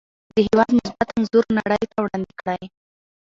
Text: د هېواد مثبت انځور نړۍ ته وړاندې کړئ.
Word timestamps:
د 0.35 0.37
هېواد 0.47 0.69
مثبت 0.79 1.07
انځور 1.17 1.45
نړۍ 1.57 1.83
ته 1.91 1.97
وړاندې 2.03 2.31
کړئ. 2.39 2.61